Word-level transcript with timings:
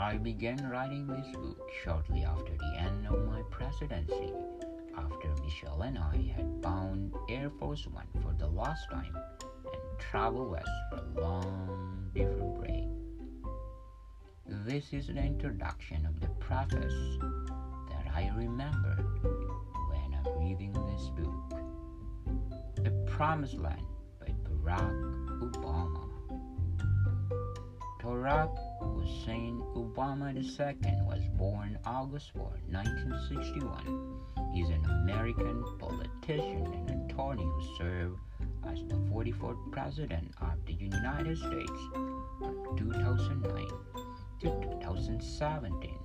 I 0.00 0.16
began 0.16 0.66
writing 0.70 1.06
this 1.06 1.26
book 1.36 1.70
shortly 1.84 2.24
after 2.24 2.56
the 2.56 2.78
end 2.78 3.06
of 3.06 3.26
my 3.26 3.42
presidency, 3.50 4.32
after 4.96 5.28
Michelle 5.44 5.82
and 5.82 5.98
I 5.98 6.32
had 6.34 6.62
bound 6.62 7.12
Air 7.28 7.50
Force 7.50 7.86
One 7.86 8.08
for 8.22 8.32
the 8.38 8.46
last 8.46 8.90
time 8.90 9.14
and 9.14 9.98
traveled 9.98 10.52
west 10.52 10.70
for 10.88 10.96
a 10.96 11.20
long, 11.20 12.10
different 12.14 12.58
break. 12.58 12.86
This 14.64 14.90
is 14.94 15.08
the 15.08 15.18
introduction 15.18 16.06
of 16.06 16.18
the 16.18 16.28
preface 16.40 17.18
that 17.90 18.06
I 18.14 18.32
remembered 18.34 19.04
when 19.22 20.18
I'm 20.18 20.38
reading 20.42 20.72
this 20.72 21.10
book. 21.10 21.60
The 22.76 22.90
Promised 23.06 23.58
Land 23.58 23.84
by 24.18 24.32
Barack 24.48 25.40
Obama. 25.40 26.08
Barack 28.02 28.69
Hussein 28.80 29.62
Obama 29.76 30.34
II 30.34 31.02
was 31.06 31.20
born 31.36 31.78
August 31.84 32.32
4, 32.34 32.42
1961. 32.70 34.20
He's 34.54 34.68
an 34.68 34.84
American 34.84 35.62
politician 35.78 36.66
and 36.88 37.10
attorney 37.10 37.44
who 37.44 37.76
served 37.76 38.18
as 38.66 38.78
the 38.88 38.94
44th 39.12 39.70
President 39.70 40.32
of 40.40 40.64
the 40.66 40.72
United 40.72 41.36
States 41.36 41.80
from 42.38 42.76
2009 42.76 43.66
to 44.40 44.46
2017. 44.46 45.98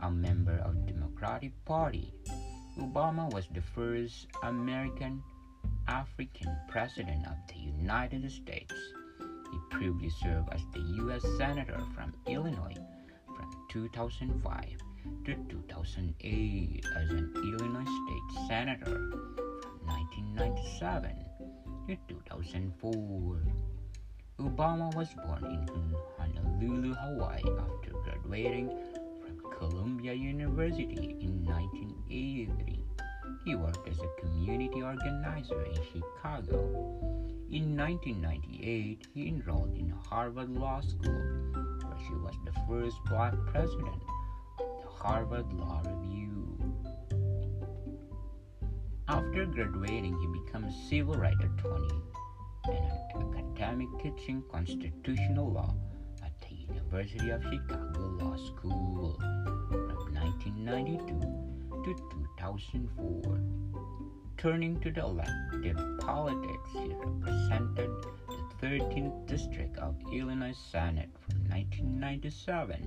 A 0.00 0.10
member 0.10 0.58
of 0.64 0.74
the 0.74 0.92
Democratic 0.92 1.52
Party, 1.64 2.12
Obama 2.78 3.32
was 3.32 3.46
the 3.54 3.62
first 3.62 4.26
American 4.42 5.22
African 5.86 6.56
President 6.68 7.26
of 7.26 7.36
the 7.48 7.60
United 7.60 8.30
States. 8.30 8.74
He 9.50 9.58
previously 9.70 10.10
served 10.22 10.48
as 10.52 10.62
the 10.72 10.80
U.S. 10.80 11.22
Senator 11.36 11.78
from 11.94 12.14
Illinois 12.26 12.74
from 13.26 13.50
2005 13.70 14.64
to 15.24 15.34
2008 15.48 16.84
as 16.96 17.10
an 17.10 17.32
Illinois 17.36 17.84
State 17.84 18.48
Senator 18.48 19.10
from 19.10 19.86
1997 19.86 21.16
to 21.88 21.96
2004. 22.08 23.42
Obama 24.40 24.94
was 24.94 25.08
born 25.26 25.44
in 25.44 25.94
Honolulu, 26.18 26.94
Hawaii 26.94 27.42
after 27.44 27.92
graduating 28.04 28.68
from 29.20 29.52
Columbia 29.58 30.14
University 30.14 31.16
in 31.20 31.44
1983. 31.44 32.84
He 33.44 33.54
worked 33.54 33.88
as 33.88 33.98
a 33.98 34.20
community 34.20 34.82
organizer 34.82 35.62
in 35.64 35.78
Chicago. 35.92 37.19
In 37.52 37.76
1998, 37.76 39.08
he 39.12 39.26
enrolled 39.26 39.76
in 39.76 39.90
Harvard 40.08 40.50
Law 40.50 40.80
School, 40.82 41.20
where 41.82 41.98
she 42.06 42.14
was 42.14 42.36
the 42.44 42.52
first 42.68 42.96
black 43.06 43.34
president 43.46 44.00
of 44.60 44.82
the 44.82 44.88
Harvard 44.88 45.52
Law 45.54 45.82
Review. 45.84 46.56
After 49.08 49.46
graduating, 49.46 50.16
he 50.16 50.26
became 50.28 50.62
a 50.62 50.72
civil 50.88 51.14
rights 51.14 51.40
attorney 51.40 52.00
and 52.66 53.34
an 53.34 53.34
academic 53.36 53.88
teaching 54.00 54.44
constitutional 54.52 55.50
law 55.50 55.74
at 56.22 56.32
the 56.42 56.54
University 56.54 57.30
of 57.30 57.42
Chicago 57.42 58.00
Law 58.20 58.36
School 58.36 59.16
from 59.18 60.14
1992 60.14 61.18
to 61.82 61.94
2004. 62.12 63.40
Turning 64.40 64.80
to 64.80 64.90
the 64.90 65.04
elective 65.04 65.76
politics, 65.98 66.70
he 66.72 66.94
represented 66.94 67.39
13th 68.62 69.26
District 69.26 69.76
of 69.78 69.96
Illinois 70.12 70.56
Senate 70.70 71.08
from 71.26 71.38
1997 71.48 72.86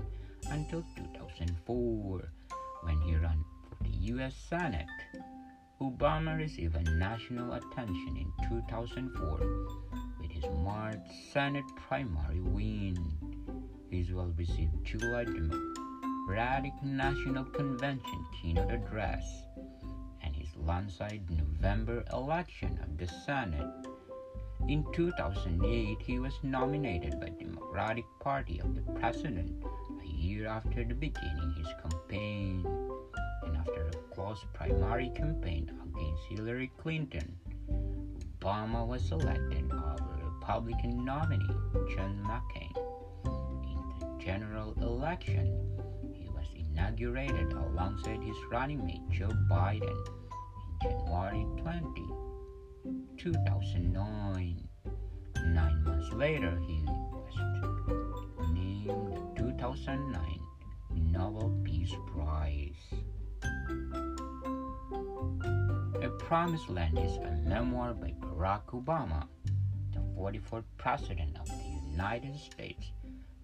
until 0.51 0.85
2004 0.95 2.31
when 2.84 3.01
he 3.01 3.16
ran 3.16 3.44
for 3.69 3.84
the 3.84 3.89
U.S. 4.13 4.35
Senate. 4.50 4.85
Obama 5.81 6.38
received 6.38 6.78
national 6.97 7.53
attention 7.53 8.17
in 8.17 8.31
2004 8.50 9.39
with 10.22 10.29
his 10.29 10.44
March 10.63 10.95
Senate 11.31 11.66
primary 11.88 12.40
win. 12.40 12.95
His 13.90 14.11
well 14.11 14.31
received 14.38 14.84
July 14.84 15.25
Democratic 15.25 16.73
National 16.84 17.45
Convention 17.45 18.25
keynote 18.40 18.72
address 18.72 19.25
and 20.22 20.35
his 20.35 20.50
landslide 20.55 21.29
November 21.31 22.03
election 22.13 22.79
of 22.84 22.95
the 22.97 23.07
Senate. 23.25 23.82
In 24.69 24.85
2008, 24.94 26.01
he 26.01 26.19
was 26.19 26.34
nominated 26.41 27.19
by 27.19 27.25
the 27.25 27.44
Democratic 27.44 28.06
Party 28.22 28.62
of 28.62 28.75
the 28.75 28.81
President 28.94 29.62
a 30.01 30.07
year 30.07 30.47
after 30.47 30.85
the 30.85 30.94
beginning 30.94 31.53
his 31.57 31.68
campaign 31.81 32.66
and 33.46 33.57
after 33.57 33.88
a 33.88 34.16
close 34.16 34.40
primary 34.53 35.09
campaign 35.09 35.69
against 35.84 36.23
Hillary 36.29 36.72
Clinton. 36.78 37.35
Obama 38.40 38.88
was 38.88 39.12
elected 39.12 39.69
over 39.69 40.13
Republican 40.23 41.03
nominee 41.03 41.46
John 41.94 42.18
McCain. 42.23 42.73
In 43.66 44.00
the 44.00 44.23
general 44.23 44.73
election, 44.81 45.46
he 46.13 46.29
was 46.29 46.47
inaugurated 46.56 47.52
alongside 47.52 48.23
his 48.23 48.38
running 48.50 48.85
mate 48.85 49.02
Joe 49.12 49.31
Biden 49.52 50.07
in 50.84 50.90
January 50.90 51.46
20, 51.57 52.32
2009. 53.17 54.67
Nine 55.45 55.83
months 55.83 56.11
later, 56.13 56.59
he 56.67 56.83
was 56.85 58.25
named 58.51 59.38
2009 59.38 60.39
Nobel 61.11 61.57
Peace 61.63 61.93
Prize. 62.07 62.75
A 66.01 66.09
Promised 66.19 66.69
Land 66.69 66.97
is 66.99 67.17
a 67.17 67.31
memoir 67.47 67.93
by 67.93 68.13
Barack 68.19 68.66
Obama, 68.73 69.27
the 69.93 69.99
44th 70.17 70.63
President 70.77 71.38
of 71.39 71.47
the 71.47 71.91
United 71.91 72.35
States 72.38 72.91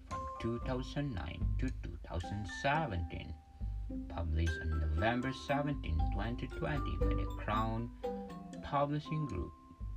from 0.08 0.20
2009 0.40 1.46
to 1.58 1.70
2017, 1.82 3.32
published 4.08 4.52
on 4.62 4.80
November 4.94 5.32
17, 5.46 5.98
2020 6.12 6.96
by 7.00 7.06
the 7.06 7.26
Crown 7.38 7.88
Publishing 8.70 9.26
Group, 9.26 9.50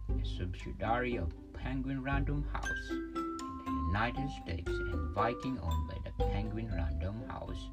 a 0.10 0.26
subsidiary 0.26 1.18
of 1.18 1.30
Penguin 1.54 2.02
Random 2.02 2.44
House 2.52 2.90
in 2.90 3.14
the 3.14 3.84
United 3.86 4.28
States 4.42 4.68
and 4.68 5.14
Viking 5.14 5.60
owned 5.62 5.88
by 5.88 5.98
the 6.04 6.26
Penguin 6.32 6.72
Random 6.74 7.22
House 7.30 7.70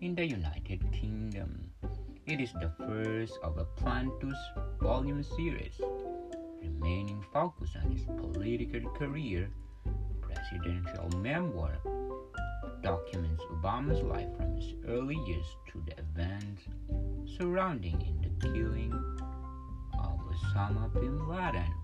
in 0.00 0.14
the 0.14 0.24
United 0.24 0.84
Kingdom. 0.92 1.68
It 2.26 2.40
is 2.40 2.52
the 2.52 2.70
first 2.78 3.40
of 3.42 3.58
a 3.58 3.64
planned 3.64 4.12
two 4.20 4.32
volume 4.80 5.24
series, 5.24 5.74
remaining 6.62 7.24
focused 7.32 7.74
on 7.74 7.90
his 7.90 8.04
political 8.04 8.88
career. 8.90 9.50
Presidential 10.20 11.10
memoir 11.18 11.76
documents 12.82 13.42
Obama's 13.50 14.00
life 14.02 14.28
from 14.36 14.54
his 14.54 14.74
early 14.86 15.16
years 15.26 15.56
to 15.72 15.82
the 15.86 15.98
events 15.98 16.62
surrounding 17.36 18.00
in 18.00 18.22
the 18.22 18.48
killing 18.48 18.94
Osama 20.40 20.92
bin 20.94 21.28
Laden 21.28 21.74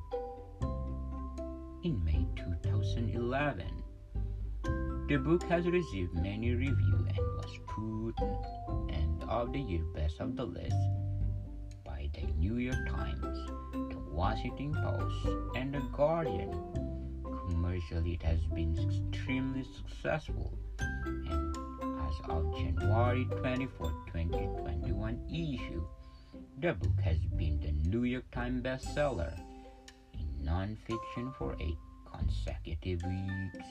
in 1.82 2.02
May 2.04 2.26
2011. 2.36 3.66
The 5.08 5.16
book 5.18 5.42
has 5.44 5.66
received 5.66 6.14
many 6.14 6.52
reviews 6.52 7.08
and 7.08 7.26
was 7.36 7.58
put 7.66 8.14
end 8.92 9.22
of 9.28 9.52
the 9.52 9.60
year 9.60 9.84
best 9.94 10.20
of 10.20 10.36
the 10.36 10.44
list 10.44 10.74
by 11.84 12.10
the 12.14 12.26
New 12.38 12.56
York 12.56 12.88
Times, 12.88 13.50
the 13.72 13.98
Washington 14.10 14.74
Post, 14.74 15.28
and 15.54 15.74
the 15.74 15.80
Guardian. 15.92 16.50
Commercially, 17.48 18.14
it 18.14 18.22
has 18.22 18.40
been 18.54 18.76
extremely 18.78 19.64
successful, 19.64 20.58
and 20.80 21.56
as 22.08 22.14
of 22.28 22.52
January 22.56 23.26
24, 23.40 23.90
2021 24.12 25.20
issue, 25.30 25.84
the 26.58 26.72
book 26.72 27.00
has 27.04 27.18
been 27.36 27.60
the 27.60 27.72
New 27.90 28.04
York 28.04 28.30
Times 28.30 28.62
bestseller 28.62 29.30
in 30.14 30.26
nonfiction 30.42 31.34
for 31.36 31.54
eight 31.60 31.76
consecutive 32.10 33.02
weeks. 33.02 33.68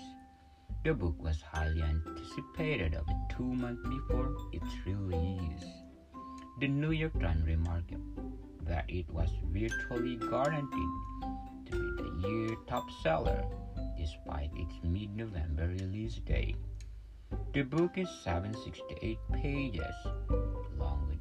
The 0.83 0.93
book 0.93 1.15
was 1.17 1.41
highly 1.41 1.81
anticipated 1.81 2.93
of 2.93 3.07
two 3.35 3.55
months 3.55 3.81
before 3.89 4.35
its 4.53 4.67
release. 4.85 5.65
The 6.59 6.67
New 6.67 6.91
York 6.91 7.19
Times 7.19 7.47
remarked 7.47 7.91
that 8.67 8.85
it 8.87 9.09
was 9.09 9.29
virtually 9.51 10.17
guaranteed 10.17 10.93
to 11.65 11.71
be 11.71 12.03
the 12.03 12.27
year 12.27 12.55
top 12.67 12.85
seller 13.01 13.43
despite 13.97 14.51
its 14.55 14.75
mid-November 14.83 15.69
release 15.79 16.15
date. 16.27 16.57
The 17.53 17.63
book 17.63 17.97
is 17.97 18.09
768 18.23 19.17
pages, 19.33 19.95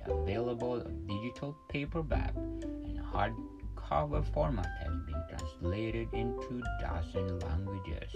available 0.09 0.81
digital 1.07 1.57
paperback 1.69 2.35
and 2.37 3.01
hardcover 3.01 4.25
format 4.33 4.69
has 4.81 4.93
been 5.07 5.23
translated 5.29 6.09
into 6.13 6.63
dozen 6.81 7.39
languages. 7.41 8.11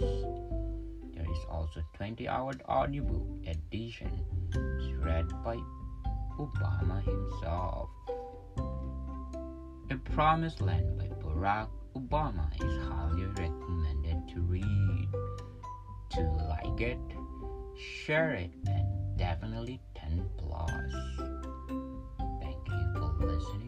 There 1.14 1.29
there 1.29 1.37
is 1.37 1.44
also 1.50 1.82
20-hour 2.00 2.52
audiobook 2.69 3.26
edition 3.46 4.11
read 5.02 5.29
by 5.44 5.58
Obama 6.38 7.02
himself. 7.05 7.90
A 9.90 9.96
Promised 10.14 10.61
Land 10.61 10.99
by 10.99 11.08
Barack 11.23 11.69
Obama 11.94 12.49
is 12.55 12.88
highly 12.88 13.25
recommended 13.25 14.29
to 14.35 14.40
read. 14.40 15.08
To 16.11 16.20
like 16.49 16.81
it, 16.81 16.99
share 17.76 18.32
it, 18.32 18.50
and 18.67 19.19
definitely 19.19 19.81
10 19.94 20.25
plus 20.38 21.38
listening. 23.38 23.68